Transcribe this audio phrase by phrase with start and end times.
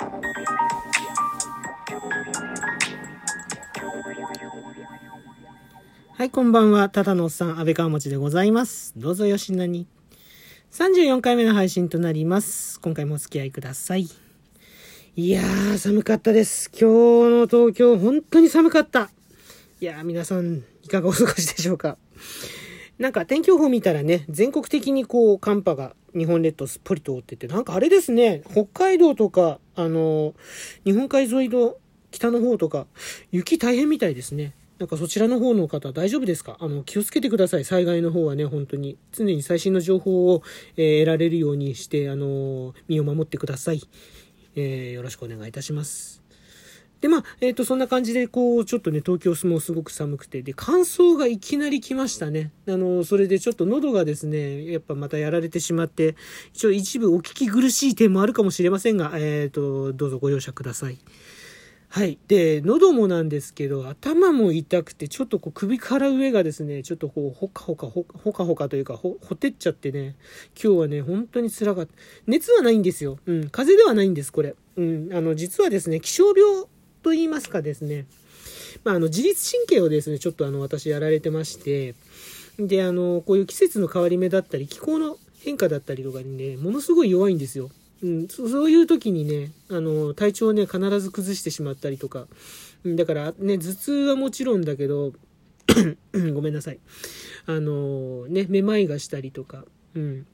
[0.00, 0.06] は
[6.24, 6.88] い、こんばんは。
[6.88, 8.94] ただのおっさん、安倍川持でございます。
[8.96, 9.86] どうぞよしなに。
[10.72, 12.80] 34回目の配信となります。
[12.80, 14.08] 今回もお付き合いください。
[15.16, 16.70] いやー、寒かったです。
[16.70, 16.84] 今日
[17.40, 19.10] の東京、本当に寒かった。
[19.82, 21.98] いやー、皆さん、いかがお過ごしでしょうか。
[22.98, 30.34] なんか天気予報見たらね、全国的にこう、寒波が日本列島すっぽり通ってて、なんかあれですね、北海道とか、あの、
[30.84, 31.76] 日本海沿いの
[32.10, 32.86] 北の方とか、
[33.30, 34.54] 雪大変みたいですね。
[34.78, 36.56] なんかそちらの方の方大丈夫ですか？
[36.58, 37.64] あの、気をつけてください。
[37.64, 38.96] 災害の方はね、本当に。
[39.12, 40.42] 常に最新の情報を、
[40.76, 43.82] えー、得られるようにして、あの、身を守ってください。
[44.56, 46.19] えー、よろしくお願いいたします。
[47.00, 52.50] で、まあ、えっ、と、そんな感じで、こう、ちょっとね、東京もすごく寒くて、で、乾燥がいきなり来ましたね。
[52.68, 56.14] あの、それでちょっと喉がですね、やっぱまたやられてしまって、
[56.52, 60.98] 一応一部お聞き苦しい点もあるかもしれませんが、えっ、と、どうぞご容赦ください。
[61.92, 62.20] はい。
[62.28, 70.14] で、喉もなんですけど、頭も痛くて、ちょっとこう首から上がですね、ちょっとこう、ほかほか、ほかほかというか、ほ、ほてっちゃってね、
[70.54, 71.92] 今日はね、本当に辛かった。
[72.28, 73.18] 熱はないんですよ。
[73.26, 73.50] うん。
[73.50, 74.54] 風邪ではないんです、これ。
[74.76, 75.08] うん。
[75.12, 76.64] あの、実はですね、気象病
[77.02, 78.06] と言いますかですね、
[78.84, 81.94] まあ、あの、自律神経をですね、ちょっとあの、私やられてまして、
[82.58, 87.70] で、あの、こういう季節の変わり目だったり、気候の変化だったりとかにね、ものすごい弱いんですよ。
[88.02, 92.26] うん、そういう時にね、あの、体調をね、必ず崩してしまったりとか、
[92.84, 95.12] だからね、頭痛はもちろんだけど、
[96.34, 96.78] ごめんなさい。
[97.46, 100.26] あの、ね、めまいがしたりとか、うん、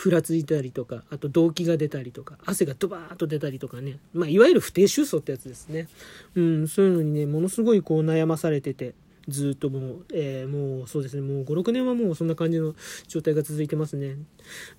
[0.00, 5.88] ふらついたりとか、あと動悸が出たりとか、汗がドバーッと出たりとかね、まあ、いわゆる不定収束ってやつですね。
[6.34, 8.94] うん、そういうのにね、ものすごいこう悩まされてて、
[9.28, 12.74] ずっともう、えー、もうそうですね、もう5、6年はもうそんな感じの
[13.08, 14.16] 状態が続いてますね。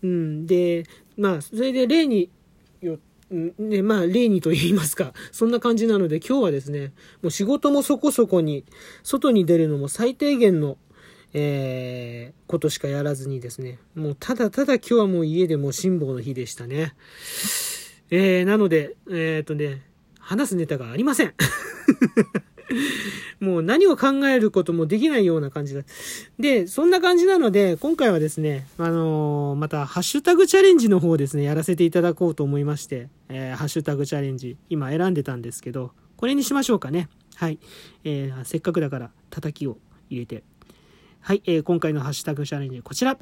[0.02, 0.86] うん、で、
[1.17, 2.31] まあ、それで例に
[2.81, 2.97] よ
[3.30, 8.66] ね、まあ、例にと言いますか、そんな感じなので今日はですね、もう仕事もそこそこに、
[9.03, 10.77] 外に出るのも最低限の、
[11.34, 16.94] えー、ことしかやらずにですね、もうただただ今日はもう家でもう辛抱の日でしたね。
[18.10, 19.82] えー、なので、えっ、ー、とね、
[20.20, 21.33] 話すネタがありません。
[23.39, 25.82] もう何を考えることもできないような感じだ。
[26.39, 37.10] で、そんな感じなので、今回はですね、あのー、また、ハッシュタグチャレンジの方ですね、やらせていただこうと思いまして、えー、ハッシュタグチャレンジ、今選んでたんですけど、これにしましょうかね。
[37.36, 37.60] はい。
[38.04, 39.78] えー、せっかくだから、叩きを
[40.10, 40.44] 入れて。
[41.23, 43.15] はい、えー、今回のハッシュタグチャレンジ、こちら。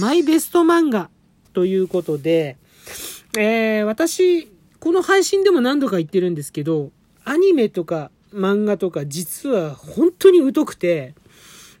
[0.00, 1.10] マイベスト漫画
[1.52, 2.56] ということで、
[3.36, 4.46] えー、私、
[4.78, 6.92] この配信でも何度か言ってるんですけど、
[7.24, 11.16] アニメとか漫画とか実は本当に疎くて、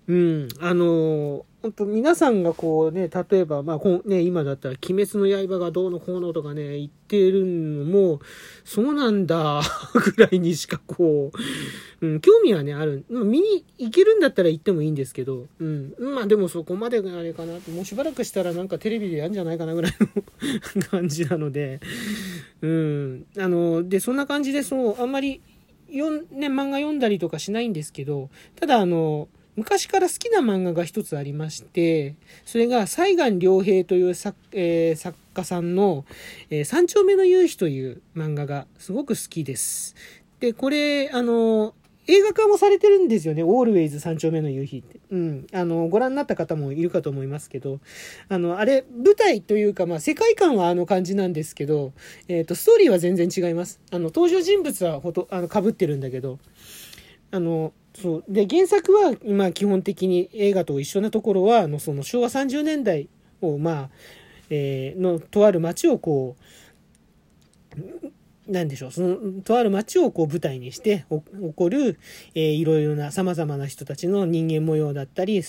[0.08, 8.20] うん、あの本当皆さんがこうね、例えば、まあ、こね、今だったら、鬼滅の刃がどうのこうのとかね、言ってるのも、
[8.64, 9.60] そうなんだ、
[10.16, 11.32] ぐらいにしかこ
[12.00, 13.04] う、うん、興味はね、ある。
[13.10, 17.54] 見に行けるんだったら行ってもいいんですけど、うん、まあでもそこまであれかな。
[17.54, 21.80] もうしばらくしたらなんかテレビでやるんじゃないかなぐらいの 感じなので、
[22.62, 25.40] うん、あの、で、そんな感じで、そう、あんまり、
[25.90, 32.14] よん、ね、漫画読んだりとかしないんですけど、ただあの、昔から好きな漫画が一つありまして、
[32.44, 36.04] それが西岸良平という作,、えー、作家さんの、
[36.48, 39.96] えー、三丁目の夕日という漫画がすごく好きです。
[40.38, 41.74] で、これ、あの、
[42.06, 43.42] 映画化もされてるんですよね。
[43.42, 45.00] オールウェイズ三丁目の夕日って。
[45.10, 45.46] うん。
[45.52, 47.80] あの、ご覧になった方もいるかと思いますけど、
[48.28, 51.92] あの、あれ、舞台というか、まあ、世界観はあの感じなんですけど、
[52.28, 53.80] えっ、ー、と、ストーリーは全然違います。
[53.90, 56.38] あの、登場人物はほと、あの、被ってるんだけど、
[57.32, 58.24] あの、そう。
[58.28, 63.08] で、原作は、まあ、基本的に映画と一緒なところは、あの、その昭和30年代
[63.40, 63.90] を、まあ、
[64.50, 66.36] えー、の、とある街をこ
[68.46, 71.98] う、なんでしょう、その、とある街をこう舞台にして起こる、
[72.34, 75.40] えー、いろいろな様々な人たちの人間模様だったり、え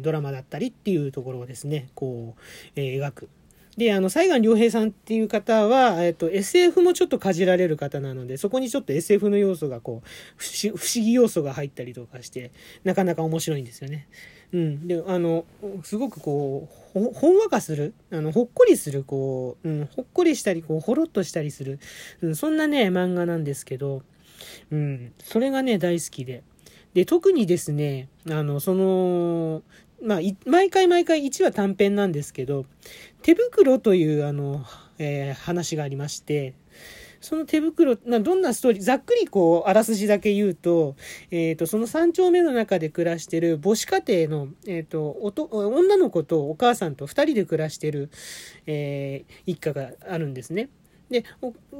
[0.00, 2.40] ー、ドラマだったりっていうところをですね、こう、
[2.76, 3.28] えー、描く。
[3.76, 10.08] で、あの、西岸良平さんっていう方は、えっと、SF もちょっとかじられる方なので、そこにちょっと SF の要素がこう、
[10.38, 12.52] 不思議要素が入ったりとかして、
[12.84, 14.06] なかなか面白いんですよね。
[14.52, 14.86] うん。
[14.86, 15.44] で、あの、
[15.82, 21.80] すごくこう、ほんわかする、あの、ほっこりする、こう、うん、ほっこりしたり、こう、ほろっとしたりする、
[22.20, 24.02] うん、そんなね、漫画なんですけど、
[24.70, 26.44] うん、それがね、大好きで。
[26.94, 29.62] で、特にですね、あの、その、
[30.00, 32.66] まあ、毎回毎回1話短編なんですけど、
[33.24, 34.66] 手袋というあの、
[34.98, 36.52] えー、話がありまして、
[37.22, 40.94] その手袋、などんなストーリー、ざっくりこう、あらすじだけ言うと、
[41.30, 48.10] えっ、ー、と、その三丁目の中で暮らしてる母子家庭の、えっ、ー、と、おと、女の子とお母さんと二人で暮らしてる、
[48.66, 50.68] えー、一家があるんですね。
[51.08, 51.24] で、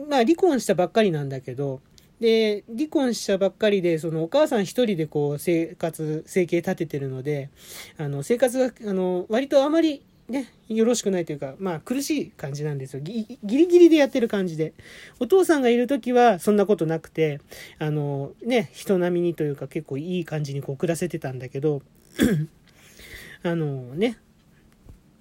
[0.08, 1.82] まあ離婚したばっかりなんだけど、
[2.20, 7.50] で、離婚したばっかりで、そのお母さん一人でこう生活、生計立ててるので、
[7.98, 13.00] あの、生活が、あの、割とあまりね、よろしくないというか、まあ苦しい感じなんですよ。
[13.00, 14.72] ギリギリでやってる感じで。
[15.20, 17.40] お父さんがいる時はそんなことなくて、
[17.78, 21.82] あの、ね、人並みにというか結構いい感じにこう暮らせてたんだけど、
[23.42, 24.18] あのね、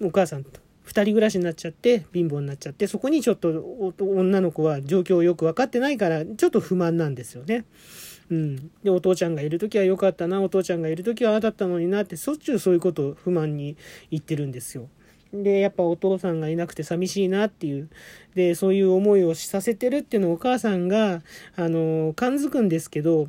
[0.00, 3.48] お母さんと2人暮らしになっちゃって貧乏になっちゃってそこにちょっと
[3.98, 7.64] 女の子は状況をよく分かってないからちょっと不満なんですよね。
[8.30, 13.76] うん、でお父ちゃんがいる時は良かったなお父ちゃんがいる時はああだったのになってしょっちゅうそういうことを不満に
[14.10, 14.88] 言ってるんですよ。
[15.32, 17.88] でやっぱお父さんがいなくて寂しいなっていう
[18.36, 21.22] でそういう思いをさせてるっていうのをお母さんが
[21.56, 23.26] あの感づくんですけど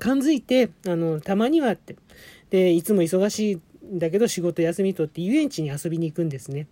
[0.00, 1.96] 感づいてあのたまにはって
[2.50, 3.54] でいつも忙しい
[3.86, 6.66] んだけど仕事休み取って遊園地に遊びに行くんですね。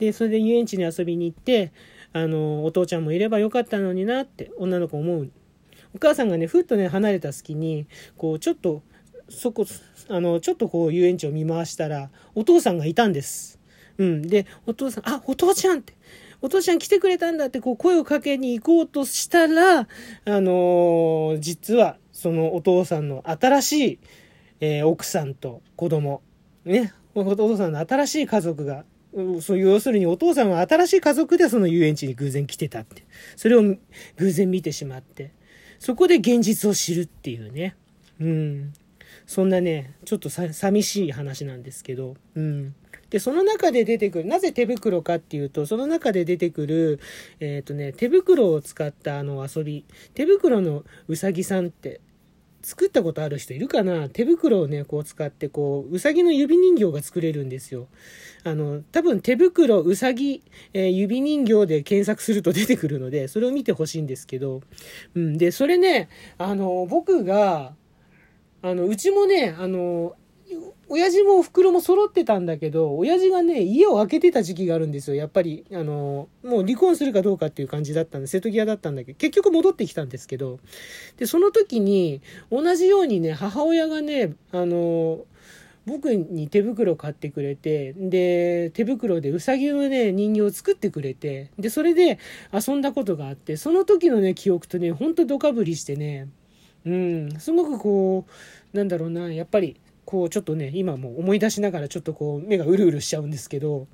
[0.00, 1.72] で、それで遊園地に遊びに行って、
[2.12, 5.30] あの、お父ちゃんもいればよかったのになって女の子思う。
[5.94, 8.82] お母さんがね、ふっとね、離れた隙に、こう、ちょっと、
[9.28, 9.66] そこ、
[10.08, 13.60] あの、ちょっとこう遊園地を見回したら、お父さんがいたんです。
[13.98, 14.22] うん。
[14.22, 15.94] で、お父さん、あ、お父ちゃんって。
[16.42, 19.86] お父ちゃん来てくれたんだってこう声をかけに行こうとしたら、あ
[20.24, 23.98] のー、実はそのお父さんの新しい、
[24.60, 26.22] えー、奥さんと子供、
[26.64, 28.84] ね、お父さんの新しい家族が、
[29.40, 33.04] そう要するにお父さんは新しい家族でその遊園地に偶然来てたって。
[33.36, 33.62] それを
[34.16, 35.32] 偶然見てしまって。
[35.80, 37.74] そこで現実を知るっていうね。
[38.20, 38.72] うん。
[39.26, 42.16] そんなね、ちょっと寂しい話なんですけど。
[42.34, 42.74] うん。
[43.08, 47.00] で、その中で出てくる、なぜ手袋かっていうと、その中で出てくる、
[47.40, 49.86] えっ、ー、とね、手袋を使ったあの遊び。
[50.12, 52.00] 手袋のうさぎさんって
[52.62, 54.08] 作ったことある人いるかな？
[54.08, 57.88] 手袋をね、こう使って、こう、うさぎの指人形が作れるんですよ。
[58.44, 60.42] あの、多分手袋、うさぎ、
[60.72, 64.60] えー、指人形で検索すると出てくるので、それを見てほしいんですけど、
[65.14, 66.08] うん、で、それね、
[66.38, 67.74] あの、僕が、
[68.62, 70.14] あの、うちもね、あの、
[70.88, 75.16] 親父もお袋も揃ってたんだけど、親父がね、家を空けてた時期があるんですよ。
[75.16, 80.58] やっぱり、あの、もう離婚するかどうかっていう感じだったんで、瀬戸際だったんだけど、結局戻ってきたんですけど、
[81.16, 85.24] で、その時に、同じようにね、母親がね、あの、
[85.86, 92.18] 僕に手袋買ってくれて、で、手袋でうさぎのね、人形を作ってくれて、で、それで
[92.52, 96.28] 遊んだことがあって、その時のね、記憶とね、ほんとドカぶりしてね、
[96.84, 98.24] うん、すごくこ
[98.72, 103.86] う、なんだろうな、やっぱり、こうちょっとね、今も思い出しながらちょっとこう目がうるうるしちゃうんですけど、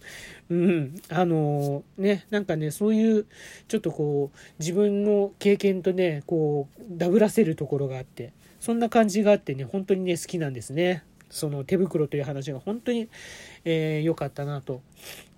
[0.49, 3.27] うん、あのね、なんかね、そういう
[3.69, 11.05] ちょっとこう自分の経験とね、こうダブらせるところがあって、そんな感じがあってね、本当にね、好きなんですね。
[11.31, 13.09] その手袋という話が本当に良、
[13.65, 14.83] えー、かったなと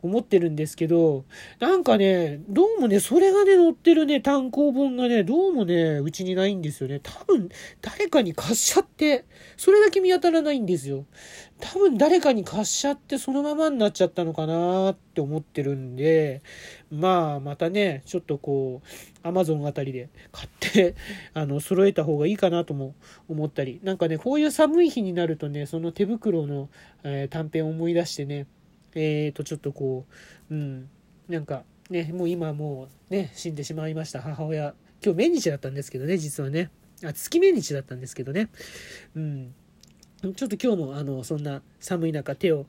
[0.03, 1.25] 思ってるんですけど、
[1.61, 7.01] なんかね、どうもね、それがね、載ってるね、単行本がね、どうもね、うちにないんですよね。
[7.03, 7.49] 多分、
[7.81, 9.25] 誰かに貸しちゃって、
[9.57, 11.05] それだけ見当たらないんですよ。
[11.61, 16.43] 多分、誰かに貸しちゃって、そのままになっちゃったのかなって思ってるんで、
[16.91, 20.95] まあ、またね、ちょっとこう、アマゾンあたりで買って、
[21.35, 22.95] あの、揃えた方がいいかなとも
[23.29, 26.71] 思ったり、なんかね、こういう寒い日になるとね、その手袋の、
[27.03, 28.47] えー、短編を思い出してね、
[28.95, 30.07] えーと、ちょっとこ
[30.51, 30.89] う、うん、
[31.29, 34.75] なんかね、もう今もうね、死んでしまいました母親。
[35.05, 36.71] 今日命日だったんですけどね、実はね。
[37.05, 38.49] あ、月命日だったんですけどね。
[39.15, 39.55] うん。
[40.21, 42.67] ちょっと今日もあの、そんな寒い中手を、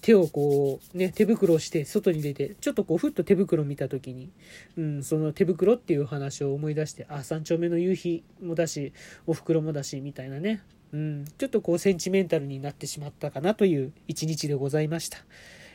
[0.00, 4.30] 手をこう、ね、手袋をして外に出て、ちょっとこう、ふっと手袋見た時に、
[4.76, 8.92] うん、その手袋っていう話を思い出して、あ、三丁目の夕日もだし、
[9.26, 15.18] お袋もだし、みたいなね、うん、ちょっとこうセンチメンタルになってしまったかなという一日でございました。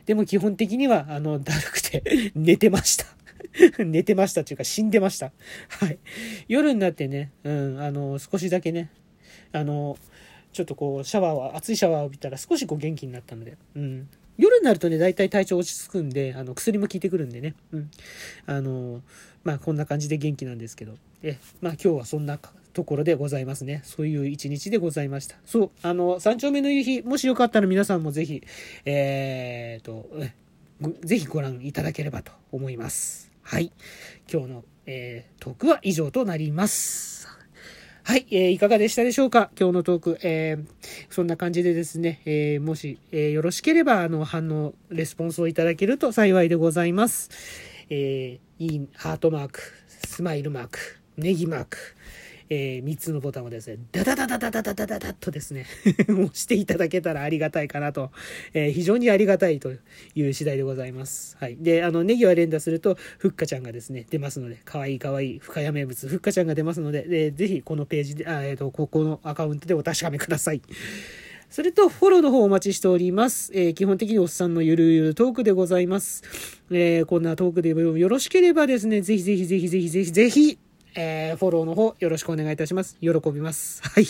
[0.06, 3.06] でも基本的には、あの、だるくて 寝てました。
[3.84, 5.34] 寝てましたというか死んでました。
[5.68, 6.00] はい。
[6.48, 8.90] 夜になってね、うん、あの、少しだけね、
[9.52, 9.98] あの、
[10.52, 14.10] ちょっとこう、シャワーは、熱いシャワーを浴びたら少しこう元気になったので、うん。
[14.38, 17.92] 夜になるとね、大体体調落ち着くんで、あの、薬も効いてくるんでね、うん。
[18.46, 19.02] あの、
[19.44, 22.40] まあ、こんな感じで元気なんですけど、え、まあ、今日はそんな
[22.74, 23.82] ところでございますね。
[23.84, 25.36] そういう一日でございました。
[25.46, 28.42] そう、あの、三丁目の夕日、もしよかったら皆さんもぜひ、
[28.86, 30.10] えーと、
[31.04, 33.32] ぜひご覧いただければと思います。
[33.42, 33.72] はい。
[34.32, 37.39] 今日の、えー、トークは以上となります。
[38.04, 39.52] はい、えー、いかがでしたでしょうか？
[39.60, 40.66] 今日のトーク、えー、
[41.10, 47.30] そんな感じでですね、えー、もし、えー、よろしければ、あの、反応、レスポンスをいただけると幸いでございます。
[47.90, 49.62] えー、いいハートマーク、
[50.08, 50.80] スマイルマーク、
[51.18, 51.78] ネギマーク、
[52.50, 55.66] えー、3つのボタンをですね、ダダダダダダダダダダッとですね
[56.10, 58.12] 押していただけたらありがたいかなと、
[58.54, 59.72] えー、非常にありがたいと
[60.16, 61.38] いう次第でございます。
[61.40, 61.58] はい。
[61.60, 70.62] で、あの、ネギは連打すると、ふっかちゃんがですね、出ますので、かわいいかわいい深谷名物、ふっかちゃんが出ますので、でぜひこのページで、あえっ、ー、と、ここのアカウントでお確かめください。
[71.50, 73.52] それと、フォローの方お待ちしております。
[73.56, 76.24] えー、基本的におっさんのゆるゆるトークでございます。
[76.70, 80.60] えー、こんなトークでよろしければですね、ぜひぜひぜひぜひぜひぜひ、
[80.96, 82.98] えー、フォローの方よろしくお願いいたします。
[83.02, 83.82] 喜びます。
[83.88, 84.06] はい。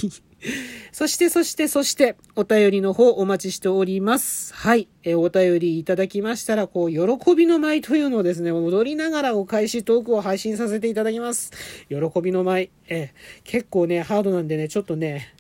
[0.91, 4.53] そして、そして、そして、お便りの方お待ちしております。
[4.53, 4.88] はい。
[5.03, 11.51] えー、お便りいただきましたら、こう、喜びの舞というのをですね、踊りながらお返しトークを配信させていただきます。
[11.89, 12.69] 喜びの舞。
[12.88, 13.09] えー、
[13.43, 15.33] 結構ね、ハードなんでね、ちょっとね、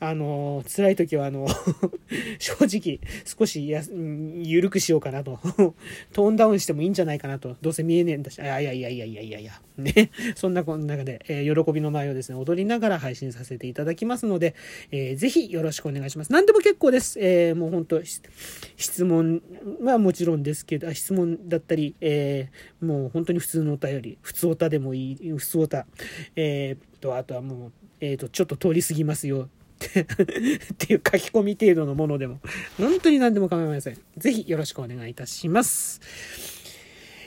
[0.00, 1.48] あの、辛い時は、あの、
[2.38, 3.82] 正直、少しや、
[4.42, 5.40] 緩くしようかなと。
[6.12, 7.56] トーンダウンしてもいいんじゃないかなと。
[7.60, 9.60] どうせ見えねえんだし、いやいやいやいやいやいやいや。
[9.76, 10.10] ね。
[10.36, 14.54] そんなこの中で、えー、喜びの前をですね、踊りながら配信させていただきますので、
[14.92, 16.32] えー、ぜひよろしくお願いします。
[16.32, 17.18] 何でも結構です。
[17.20, 19.42] えー、もう本当質問
[19.82, 25.86] はもちろんですけど、質問だったり、えー、もう本当に普通のお便り、普通おたでもいい、普通おた、
[26.36, 29.48] えー、と、あとはもう、えっ、ー、と、ちょっと通り過ぎますよ。
[30.72, 32.40] っていう書き込み程度のものでも、
[32.76, 33.98] 本当に何でも構いません。
[34.16, 36.00] ぜひよろしくお願いいたします。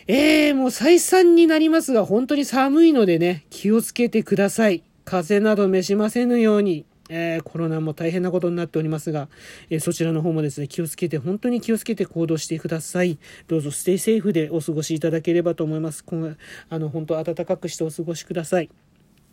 [0.07, 4.83] えー、もう再三になりますが、本当に寒いのでね、気をつけてください。
[5.05, 9.27] 風邪など召しませぬように、えー、コロナも大変なことになっておりますが、
[9.69, 13.19] えー、そちらの方もですね、気をつけて、本当に気をつけて行動してください。
[13.47, 16.03] どうぞステイセーフでお過ごしいただければと思います。
[16.03, 16.35] 今
[16.69, 18.69] あの、本当暖かくしてお過ごしください。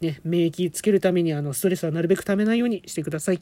[0.00, 3.40] ね、免疫つけるためにあのストレスはなるべくためないようにしてください。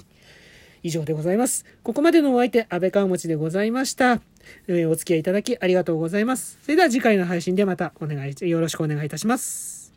[0.82, 1.64] 以上でございます。
[1.82, 4.20] ここまでのお相手、安倍川持でございました。
[4.68, 6.58] えー、お付き合いいただきありがとうございます。
[6.62, 9.92] それでは次回の配信でまたお願い、よろしくお願いいたします。